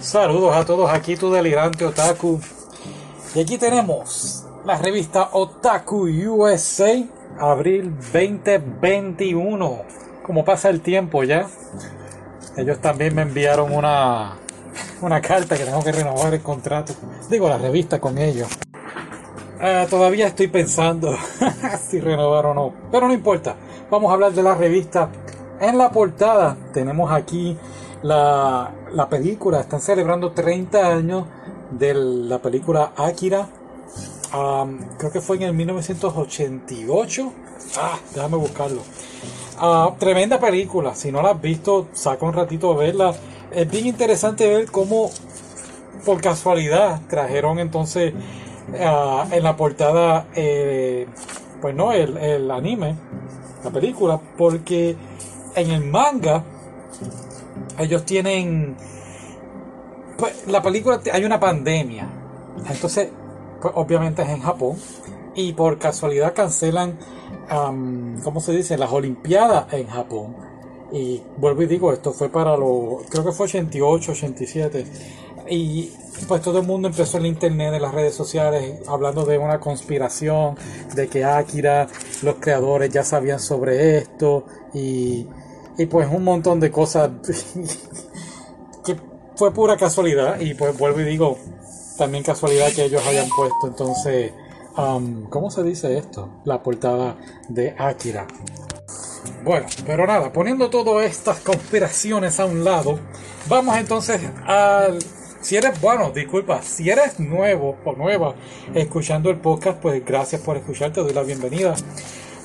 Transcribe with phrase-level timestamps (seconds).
[0.00, 2.40] Saludos a todos, aquí tu delirante otaku.
[3.34, 7.04] Y aquí tenemos la revista Otaku USA,
[7.38, 9.82] abril 2021.
[10.26, 11.46] Como pasa el tiempo ya.
[12.56, 14.36] Ellos también me enviaron una,
[15.00, 16.92] una carta que tengo que renovar el contrato.
[17.30, 18.48] Digo, la revista con ellos.
[19.60, 21.16] Ah, todavía estoy pensando
[21.88, 22.74] si renovar o no.
[22.90, 23.54] Pero no importa.
[23.90, 25.08] Vamos a hablar de la revista.
[25.60, 27.56] En la portada tenemos aquí
[28.02, 29.60] la, la película.
[29.60, 31.24] Están celebrando 30 años
[31.70, 33.48] de la película Akira.
[34.98, 37.32] creo que fue en el 1988.
[37.78, 38.82] Ah, déjame buscarlo.
[39.58, 40.94] Ah, tremenda película.
[40.94, 43.14] Si no la has visto, saca un ratito a verla.
[43.50, 45.10] Es bien interesante ver cómo,
[46.04, 48.14] por casualidad, trajeron entonces
[48.78, 51.06] ah, en la portada, eh,
[51.60, 52.94] pues no, el, el anime,
[53.64, 54.96] la película, porque
[55.56, 56.44] en el manga
[57.78, 58.76] ellos tienen
[60.16, 62.08] pues la película hay una pandemia.
[62.68, 63.08] Entonces
[63.60, 64.76] pues obviamente es en Japón
[65.34, 66.98] y por casualidad cancelan
[68.22, 68.78] ¿cómo se dice?
[68.78, 70.36] las olimpiadas en Japón.
[70.92, 74.86] Y vuelvo y digo esto fue para los creo que fue 88 87
[75.48, 75.90] y
[76.28, 79.58] pues todo el mundo empezó en el internet, en las redes sociales, hablando de una
[79.58, 80.56] conspiración,
[80.94, 81.88] de que Akira,
[82.22, 85.26] los creadores ya sabían sobre esto, y
[85.78, 87.10] y pues un montón de cosas
[88.84, 88.96] que
[89.36, 91.38] fue pura casualidad y pues vuelvo y digo
[91.98, 94.32] también casualidad que ellos hayan puesto entonces
[94.76, 96.40] um, ¿cómo se dice esto?
[96.44, 97.16] la portada
[97.48, 98.26] de Akira
[99.42, 102.98] bueno, pero nada, poniendo todas estas conspiraciones a un lado,
[103.48, 104.98] vamos entonces al...
[105.40, 108.34] Si eres, bueno, disculpa, si eres nuevo o nueva
[108.74, 111.74] escuchando el podcast, pues gracias por escuchar, te doy la bienvenida.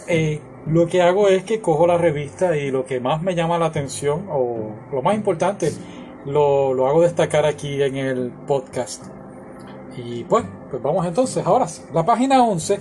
[0.07, 3.57] Eh, lo que hago es que cojo la revista y lo que más me llama
[3.57, 5.71] la atención, o lo más importante,
[6.25, 9.03] lo, lo hago destacar aquí en el podcast.
[9.97, 12.79] Y pues, pues vamos entonces, ahora la página 11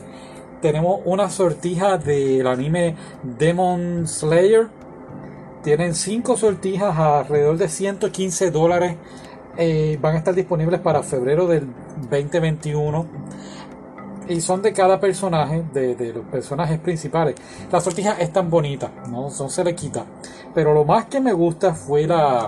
[0.64, 4.68] tenemos una sortija del anime Demon Slayer.
[5.62, 8.96] Tienen 5 sortijas alrededor de 115 dólares.
[9.58, 11.68] Eh, van a estar disponibles para febrero del
[12.10, 13.06] 2021
[14.28, 17.34] y son de cada personaje, de, los personajes principales.
[17.70, 20.04] La sortija es tan bonita, no, no se le quita.
[20.54, 22.46] Pero lo más que me gusta fue la,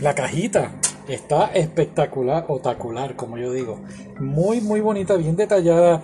[0.00, 0.72] la cajita.
[1.08, 3.80] Está espectacular, otacular, como yo digo.
[4.18, 6.02] Muy, muy bonita, bien detallada.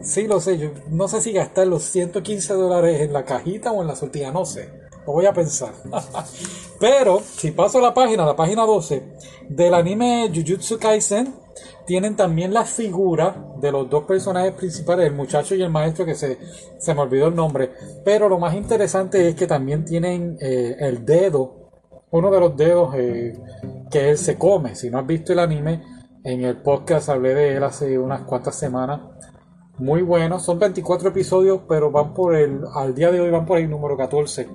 [0.00, 3.82] Sí, lo sé, yo no sé si gastar los 115 dólares en la cajita o
[3.82, 4.70] en la sortija, no sé.
[5.06, 5.72] Lo voy a pensar.
[6.80, 9.02] Pero, si paso a la página, la página 12,
[9.48, 11.34] del anime Jujutsu Kaisen,
[11.86, 16.14] tienen también la figura de los dos personajes principales, el muchacho y el maestro, que
[16.14, 16.38] se,
[16.78, 17.72] se me olvidó el nombre.
[18.04, 21.70] Pero lo más interesante es que también tienen eh, el dedo,
[22.10, 23.38] uno de los dedos eh,
[23.90, 24.74] que él se come.
[24.74, 25.82] Si no has visto el anime,
[26.24, 29.00] en el podcast hablé de él hace unas cuantas semanas.
[29.78, 33.58] Muy bueno, son 24 episodios, pero van por el, al día de hoy van por
[33.58, 34.48] el número 14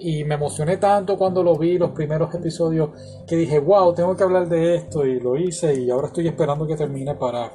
[0.00, 2.90] y me emocioné tanto cuando lo vi los primeros episodios
[3.26, 6.66] que dije, wow, tengo que hablar de esto y lo hice y ahora estoy esperando
[6.66, 7.52] que termine para,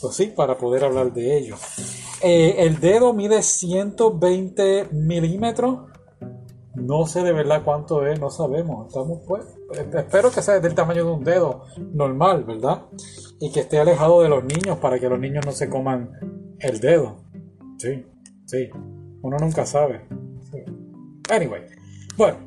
[0.00, 1.56] pues sí, para poder hablar de ello.
[2.20, 5.88] Eh, el dedo mide 120 milímetros.
[6.74, 8.88] No sé de verdad cuánto es, no sabemos.
[8.88, 9.44] Estamos pues,
[9.94, 12.86] espero que sea del tamaño de un dedo normal, ¿verdad?
[13.38, 16.10] Y que esté alejado de los niños para que los niños no se coman
[16.58, 17.18] el dedo.
[17.78, 18.04] Sí,
[18.46, 18.70] sí.
[19.22, 20.08] Uno nunca sabe.
[21.30, 21.62] Anyway,
[22.16, 22.38] bueno,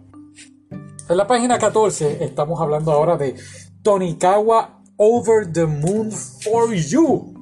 [1.07, 3.35] en la página 14 estamos hablando ahora de
[3.81, 7.33] Tonikawa Over the Moon for You.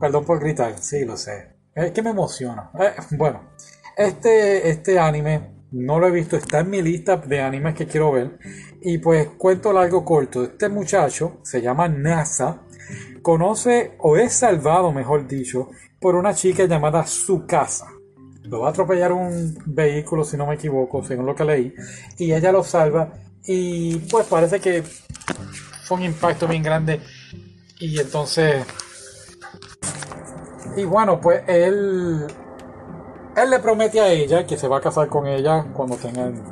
[0.00, 1.56] Perdón por gritar, sí, lo sé.
[1.74, 2.70] Es que me emociona.
[2.80, 3.50] Eh, bueno,
[3.96, 8.12] este, este anime no lo he visto, está en mi lista de animes que quiero
[8.12, 8.38] ver.
[8.82, 10.44] Y pues cuento algo corto.
[10.44, 12.62] Este muchacho se llama NASA.
[13.22, 15.68] Conoce o es salvado, mejor dicho,
[16.00, 17.99] por una chica llamada Sukasa
[18.44, 21.74] lo va a atropellar un vehículo, si no me equivoco, según lo que leí,
[22.18, 23.12] y ella lo salva.
[23.44, 27.00] Y pues parece que fue un impacto bien grande.
[27.78, 28.64] Y entonces.
[30.76, 32.26] Y bueno, pues él.
[33.36, 36.42] Él le promete a ella que se va a casar con ella cuando tengan.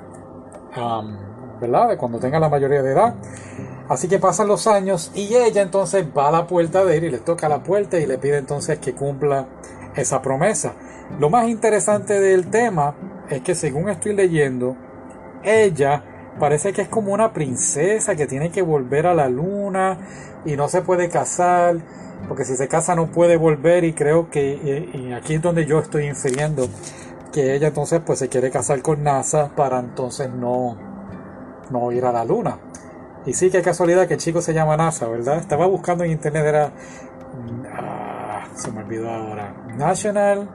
[1.61, 1.97] ¿Verdad?
[1.99, 3.15] Cuando tenga la mayoría de edad.
[3.89, 7.11] Así que pasan los años y ella entonces va a la puerta de él y
[7.11, 9.49] le toca la puerta y le pide entonces que cumpla
[9.97, 10.75] esa promesa.
[11.19, 12.95] Lo más interesante del tema
[13.29, 14.77] es que según estoy leyendo,
[15.43, 16.05] ella
[16.39, 19.99] parece que es como una princesa que tiene que volver a la luna
[20.45, 21.77] y no se puede casar,
[22.29, 25.81] porque si se casa no puede volver y creo que y aquí es donde yo
[25.81, 26.69] estoy infiriendo
[27.33, 30.77] que ella entonces pues se quiere casar con NASA para entonces no
[31.71, 32.59] no ir a la luna.
[33.27, 35.39] Y sí, qué casualidad que el chico se llama NASA, ¿verdad?
[35.39, 36.73] Estaba buscando en internet, era...
[37.75, 39.55] Ah, se me olvidó ahora.
[39.77, 40.49] National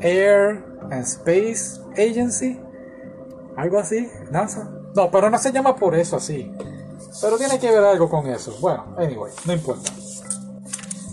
[0.00, 2.58] Air and Space Agency.
[3.56, 4.70] Algo así, NASA.
[4.94, 6.50] No, pero no se llama por eso así.
[7.20, 8.56] Pero tiene que ver algo con eso.
[8.60, 9.92] Bueno, anyway, no importa.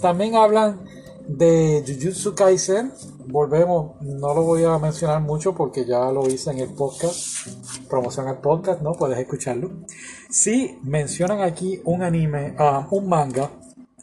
[0.02, 0.82] También hablan
[1.28, 2.92] de Jujutsu Kaisen.
[3.26, 7.48] Volvemos, no lo voy a mencionar mucho porque ya lo hice en el podcast.
[7.90, 8.94] Promoción al podcast, ¿no?
[8.94, 9.72] Puedes escucharlo.
[10.30, 13.50] Sí, mencionan aquí un anime, uh, un manga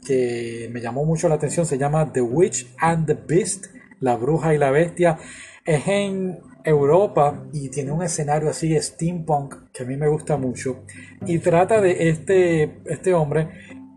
[0.07, 1.67] que me llamó mucho la atención.
[1.67, 3.67] Se llama The Witch and the Beast,
[4.01, 5.19] La Bruja y la Bestia.
[5.65, 10.85] Es en Europa y tiene un escenario así steampunk que a mí me gusta mucho.
[11.27, 13.49] Y trata de este, este hombre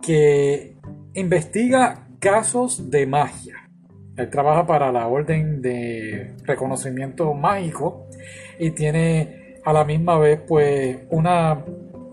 [0.02, 0.76] que
[1.14, 3.70] investiga casos de magia.
[4.16, 8.08] Él trabaja para la Orden de Reconocimiento Mágico
[8.60, 11.64] y tiene a la misma vez pues una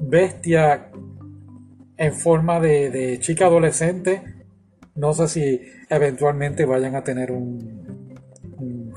[0.00, 0.90] bestia
[1.96, 4.22] en forma de, chica adolescente.
[4.94, 7.79] No sé si eventualmente vayan a tener un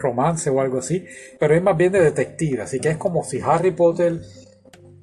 [0.04, 1.04] romance o algo así,
[1.40, 4.22] pero es más bien de detective, así que es como si Harry Potter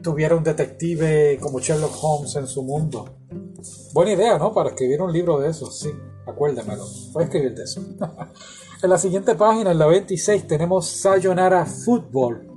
[0.03, 3.17] tuviera un detective como Sherlock Holmes en su mundo.
[3.93, 4.53] Buena idea, ¿no?
[4.53, 5.91] Para escribir un libro de eso, sí,
[6.27, 6.85] acuérdamelo.
[7.13, 7.83] Voy a escribir de eso.
[8.83, 12.49] en la siguiente página, en la 26, tenemos Sayonara Football,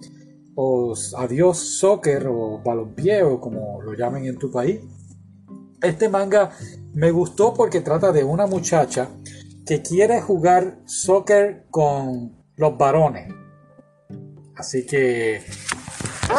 [0.56, 4.80] o Adiós Soccer, o Balompié, o como lo llamen en tu país.
[5.82, 6.52] Este manga
[6.94, 9.10] me gustó porque trata de una muchacha
[9.66, 13.34] que quiere jugar soccer con los varones.
[14.56, 15.42] Así que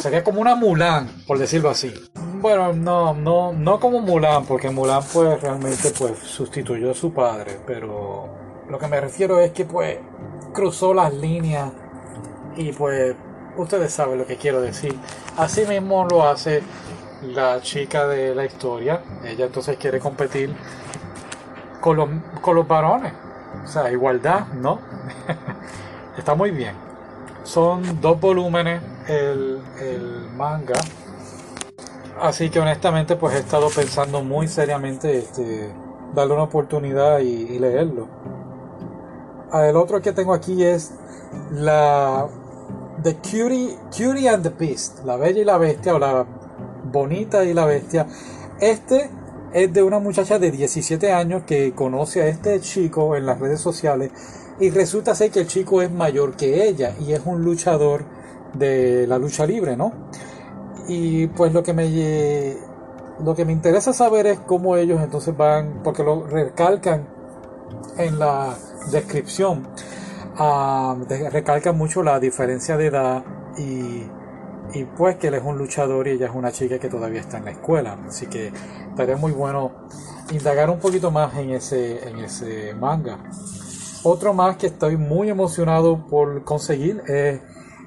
[0.00, 1.93] sería como una Mulan, por decirlo así.
[2.41, 7.59] Bueno, no, no, no como Mulan, porque Mulan pues realmente pues sustituyó a su padre,
[7.67, 8.29] pero
[8.69, 9.99] lo que me refiero es que pues
[10.53, 11.73] cruzó las líneas
[12.56, 13.17] y pues
[13.56, 14.94] ustedes saben lo que quiero decir.
[15.37, 16.62] Así mismo lo hace
[17.23, 19.03] la chica de la historia.
[19.25, 20.55] Ella entonces quiere competir
[21.84, 22.08] con los,
[22.40, 23.12] con los varones.
[23.62, 24.78] O sea, igualdad, ¿no?
[26.19, 26.75] Está muy bien.
[27.42, 29.60] Son dos volúmenes el,
[30.34, 30.81] manga.
[32.19, 35.75] Así que honestamente pues he estado pensando muy seriamente este,
[36.14, 38.08] darle una oportunidad y, leerlo.
[39.52, 40.94] Ah, el otro que tengo aquí es
[41.50, 42.26] la
[43.02, 46.25] The Cutie, Cutie and the Beast, la bella y la bestia o la
[46.84, 48.06] bonita y la bestia.
[48.58, 49.10] Este
[49.54, 53.60] es de una muchacha de 17 años que conoce a este chico en las redes
[53.60, 54.10] sociales
[54.58, 58.04] y resulta ser que el chico es mayor que ella y es un luchador
[58.52, 59.92] de la lucha libre, ¿no?
[60.88, 62.56] Y pues lo que me
[63.24, 67.06] lo que me interesa saber es cómo ellos entonces van, porque lo recalcan
[67.96, 68.56] en la
[68.90, 69.68] descripción,
[70.36, 70.96] uh,
[71.30, 73.24] recalcan mucho la diferencia de edad
[73.56, 74.02] y,
[74.72, 77.38] y, pues que él es un luchador y ella es una chica que todavía está
[77.38, 78.52] en la escuela, así que
[78.90, 79.72] estaría muy bueno
[80.32, 83.19] indagar un poquito más en ese, en ese manga.
[84.02, 87.40] Otro más que estoy muy emocionado por conseguir es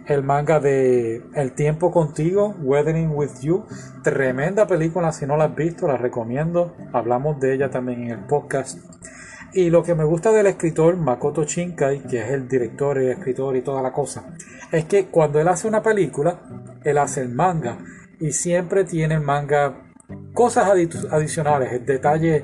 [0.07, 3.65] el manga de El tiempo contigo, Weathering with You.
[4.03, 6.73] Tremenda película, si no la has visto, la recomiendo.
[6.93, 8.79] Hablamos de ella también en el podcast.
[9.53, 13.55] Y lo que me gusta del escritor Makoto Shinkai, que es el director y escritor
[13.55, 14.35] y toda la cosa,
[14.71, 16.39] es que cuando él hace una película,
[16.83, 17.77] él hace el manga.
[18.19, 19.83] Y siempre tiene el manga
[20.33, 22.43] cosas adicionales, detalles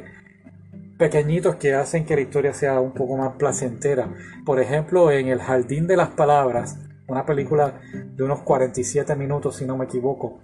[0.98, 4.10] pequeñitos que hacen que la historia sea un poco más placentera.
[4.46, 7.82] Por ejemplo, en El Jardín de las Palabras, una película
[8.16, 10.39] de unos 47 minutos, si no me equivoco.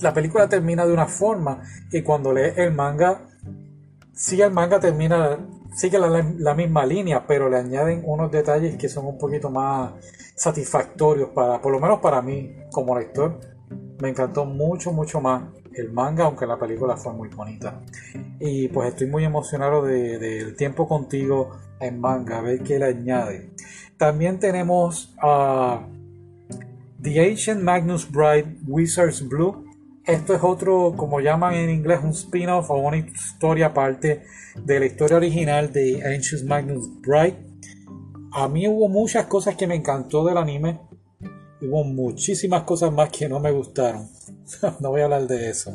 [0.00, 3.26] La película termina de una forma y cuando lees el manga,
[4.14, 5.38] sigue el manga termina,
[5.74, 9.92] sigue la, la, misma línea, pero le añaden unos detalles que son un poquito más
[10.34, 13.40] satisfactorios para, por lo menos para mí como lector.
[14.00, 17.80] Me encantó mucho, mucho más el manga, aunque la película fue muy bonita.
[18.38, 22.86] Y pues estoy muy emocionado del de, tiempo contigo en manga, a ver qué le
[22.86, 23.50] añade.
[23.96, 25.86] También tenemos a
[27.00, 29.64] The Ancient Magnus Bride Wizards Blue.
[30.06, 34.24] Esto es otro, como llaman en inglés, un spin-off o una historia aparte
[34.56, 37.36] de la historia original de Ancient Magnus Bride.
[38.32, 40.80] A mí hubo muchas cosas que me encantó del anime.
[41.60, 44.08] Hubo muchísimas cosas más que no me gustaron.
[44.80, 45.72] no voy a hablar de eso.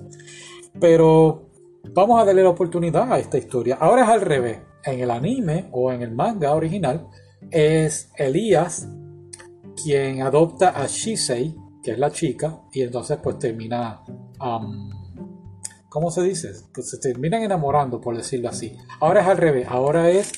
[0.79, 1.49] Pero
[1.93, 3.77] vamos a darle la oportunidad a esta historia.
[3.79, 4.59] Ahora es al revés.
[4.83, 7.07] En el anime o en el manga original
[7.51, 8.87] es Elías
[9.81, 11.55] quien adopta a Shisei,
[11.87, 14.03] que es la chica, y entonces pues termina...
[14.41, 14.89] Um,
[15.87, 16.51] ¿Cómo se dice?
[16.73, 18.75] Pues se terminan enamorando, por decirlo así.
[18.99, 19.67] Ahora es al revés.
[19.69, 20.33] Ahora es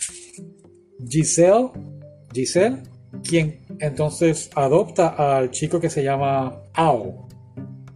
[1.10, 1.72] Giselle,
[2.32, 2.84] Giselle
[3.28, 7.28] quien entonces adopta al chico que se llama Ao.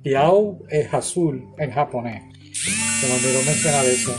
[0.03, 2.24] Y Ao es azul en japonés.
[2.55, 4.15] Se me olvidó mencionar eso.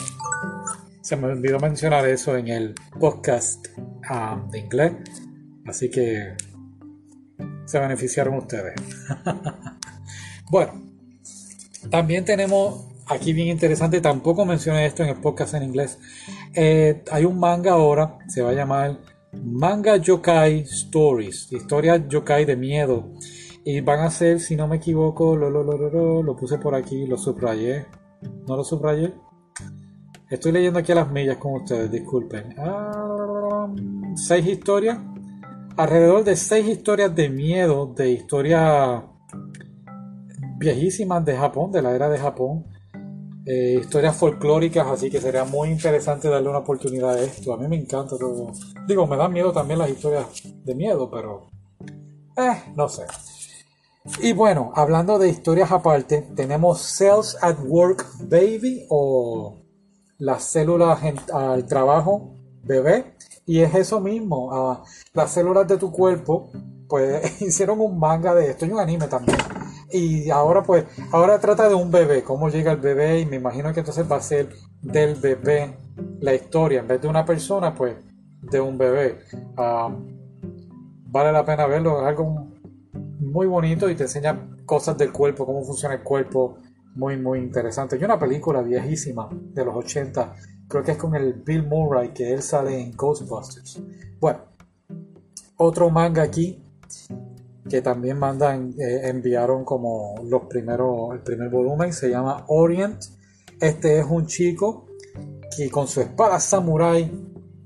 [1.03, 3.67] Se me olvidó mencionar eso en el podcast
[4.53, 4.93] de inglés.
[5.67, 6.37] Así que
[7.65, 8.75] se beneficiaron ustedes.
[10.51, 10.73] bueno,
[11.91, 15.99] también tenemos aquí bien interesante, tampoco mencioné esto en el podcast en inglés.
[16.55, 18.99] Eh, hay un manga ahora, se va a llamar
[19.43, 23.11] Manga Yokai Stories, historias yokai de miedo.
[23.65, 27.07] Y van a ser, si no me equivoco, lo, lo, lo, lo, puse por aquí,
[27.07, 27.87] lo subrayé.
[28.47, 29.15] ¿No lo subrayé?
[30.29, 32.55] Estoy leyendo aquí a las millas con ustedes, disculpen.
[32.59, 33.73] Ah,
[34.17, 34.99] seis historias.
[35.77, 39.03] Alrededor de seis historias de miedo, de historias
[40.57, 42.67] viejísimas de Japón, de la era de Japón.
[43.45, 47.53] Eh, historias folclóricas, así que sería muy interesante darle una oportunidad a esto.
[47.53, 48.53] A mí me encanta todo.
[48.87, 50.27] Digo, me dan miedo también las historias
[50.65, 51.51] de miedo, pero...
[52.37, 53.03] Eh, no sé.
[54.23, 59.59] Y bueno, hablando de historias aparte, tenemos Cells at Work Baby o
[60.19, 61.01] las células
[61.33, 62.34] al trabajo
[62.65, 63.15] bebé.
[63.47, 66.51] Y es eso mismo, las células de tu cuerpo,
[66.89, 69.39] pues hicieron un manga de esto y un anime también
[69.95, 73.73] y ahora pues, ahora trata de un bebé, cómo llega el bebé y me imagino
[73.73, 74.49] que entonces va a ser
[74.83, 75.77] del bebé
[76.21, 77.97] la historia, en vez de una persona pues
[78.43, 79.21] de un bebé.
[79.57, 79.97] Ah,
[81.07, 82.49] vale la pena verlo, es algo
[83.21, 86.59] muy bonito y te enseña cosas del cuerpo, cómo funciona el cuerpo,
[86.97, 87.97] muy muy interesante.
[87.97, 90.35] Y una película viejísima de los 80,
[90.75, 93.81] creo que es con el Bill Murray que él sale en Ghostbusters.
[94.19, 94.41] Bueno,
[95.57, 96.61] otro manga aquí
[97.71, 103.01] que también mandan, eh, enviaron como los primeros, el primer volumen, se llama Orient.
[103.61, 104.87] Este es un chico
[105.57, 107.09] que con su espada samurai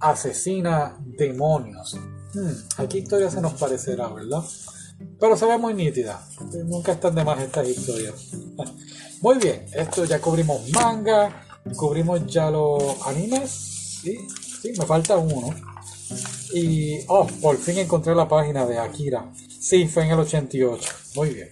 [0.00, 1.98] asesina demonios.
[2.34, 4.42] Hmm, aquí historia se nos parecerá, ¿verdad?
[5.18, 6.28] Pero se ve muy nítida.
[6.66, 8.32] Nunca están de más estas historias.
[9.20, 13.50] Muy bien, esto ya cubrimos manga, cubrimos ya los animes.
[14.02, 14.18] Sí,
[14.62, 15.54] sí, me falta uno.
[16.54, 19.30] Y, oh, por fin encontré la página de Akira.
[19.60, 20.90] Sí, fue en el 88.
[21.16, 21.48] Muy bien.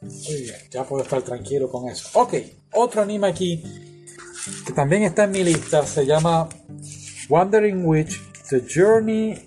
[0.00, 2.08] Muy bien, ya puedo estar tranquilo con eso.
[2.14, 2.34] Ok,
[2.72, 3.62] otro anime aquí
[4.66, 6.48] que también está en mi lista se llama
[7.28, 9.38] Wandering Witch, The Journey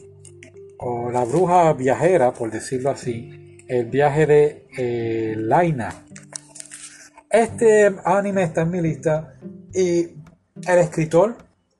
[0.77, 6.04] o La Bruja Viajera, por decirlo así, el viaje de eh, Laina.
[7.35, 9.33] Este anime está en mi lista
[9.73, 11.35] y el escritor,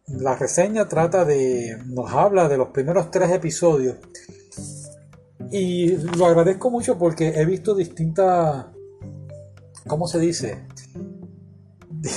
[0.07, 3.95] la reseña trata de, nos habla de los primeros tres episodios
[5.51, 8.65] y lo agradezco mucho porque he visto distintas,
[9.87, 10.65] ¿cómo se dice?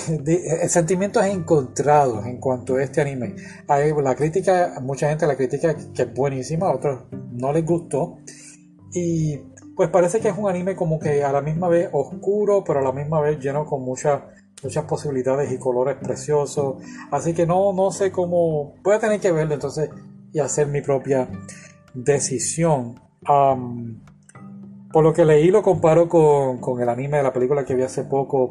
[0.09, 3.37] De, eh, sentimientos encontrados en cuanto a este anime.
[3.69, 8.19] Hay, la crítica, mucha gente la critica que es buenísima, a otros no les gustó.
[8.93, 9.39] Y
[9.79, 12.83] pues parece que es un anime como que a la misma vez oscuro, pero a
[12.83, 14.23] la misma vez lleno con muchas
[14.61, 16.83] muchas posibilidades y colores preciosos.
[17.13, 18.75] Así que no, no sé cómo.
[18.83, 19.89] Voy a tener que verlo entonces
[20.33, 21.29] y hacer mi propia
[21.95, 23.01] decisión
[24.93, 28.03] por lo que leí lo comparo con, el anime de la película que vi hace
[28.03, 28.51] poco,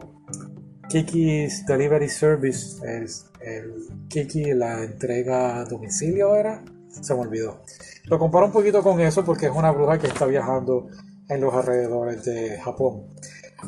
[0.88, 3.74] Kiki's Delivery Service, es el
[4.08, 7.64] Kiki la entrega a domicilio era, se me olvidó.
[8.06, 10.88] Lo comparo un poquito con eso porque es una bruja que está viajando
[11.30, 13.08] en los alrededores de Japón.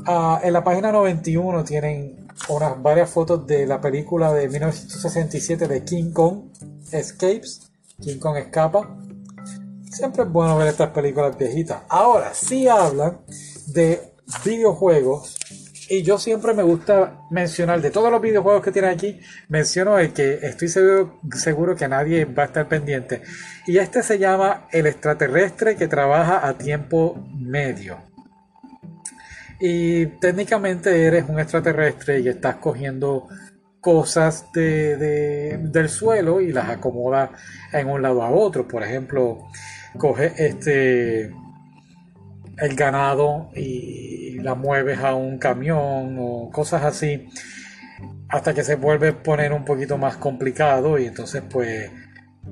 [0.06, 5.84] Ah, en la página 91 tienen unas varias fotos de la película de 1967 de
[5.84, 6.44] King Kong
[6.92, 7.72] Escapes.
[8.02, 8.98] King Kong escapa.
[9.92, 11.82] Siempre es bueno ver estas películas viejitas.
[11.90, 13.22] Ahora, sí hablan
[13.68, 14.14] de
[14.46, 15.39] videojuegos.
[15.90, 20.14] Y yo siempre me gusta mencionar, de todos los videojuegos que tiene aquí, menciono el
[20.14, 23.24] que estoy seguro, seguro que nadie va a estar pendiente.
[23.66, 27.98] Y este se llama El extraterrestre que trabaja a tiempo medio.
[29.60, 33.28] Y técnicamente eres un extraterrestre y estás cogiendo
[33.82, 37.32] cosas de, del suelo y las acomodas
[37.74, 38.68] en un lado a otro.
[38.68, 39.48] Por ejemplo,
[39.98, 41.34] coge este
[42.62, 47.30] el ganado y la mueves a un camión o cosas así
[48.30, 51.92] hasta que se vuelve a poner un poquito más complicado y entonces pues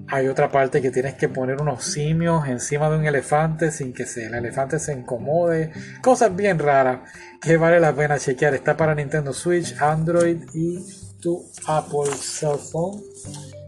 [0.09, 4.03] hay otra parte que tienes que poner unos simios encima de un elefante sin que
[4.03, 5.71] el elefante se incomode.
[6.01, 7.09] Cosas bien raras
[7.41, 8.53] que vale la pena chequear.
[8.53, 10.79] Está para Nintendo Switch, Android y
[11.19, 13.01] tu Apple Cell Phone.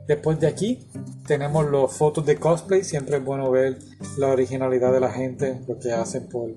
[0.10, 0.88] Después de aquí
[1.28, 2.84] tenemos los fotos de cosplay.
[2.84, 3.78] Siempre es bueno ver
[4.18, 6.50] la originalidad de la gente, lo que hacen por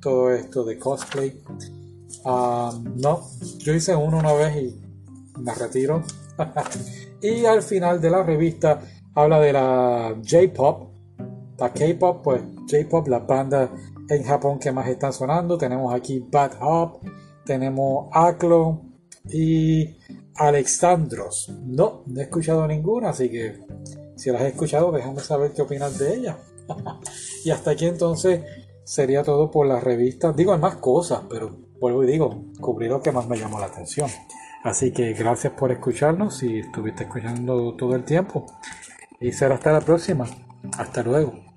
[0.00, 1.42] todo esto de cosplay.
[2.24, 3.20] no,
[3.58, 6.04] yo hice uno una vez y me retiro.
[7.20, 8.80] y al final de la revista
[9.16, 10.92] habla de la J-Pop,
[11.58, 13.70] Para K-pop, pues J-pop, las bandas
[14.08, 15.58] en Japón que más están sonando.
[15.58, 17.00] Tenemos aquí Bad Hop,
[17.44, 18.82] tenemos Aklo
[19.28, 19.96] y
[20.36, 21.50] Alexandros.
[21.64, 23.60] No, no he escuchado ninguna, así que
[24.16, 26.36] si las he escuchado, déjame saber qué opinas de ellas.
[27.44, 28.42] y hasta aquí entonces
[28.84, 30.32] sería todo por la revista.
[30.32, 33.66] Digo, hay más cosas, pero vuelvo y digo, cubrí lo que más me llamó la
[33.66, 34.08] atención.
[34.62, 38.46] Así que gracias por escucharnos y estuviste escuchando todo el tiempo.
[39.18, 40.26] Y será hasta la próxima.
[40.76, 41.49] Hasta luego.